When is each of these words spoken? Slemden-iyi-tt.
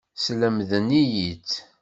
Slemden-iyi-tt. 0.15 1.53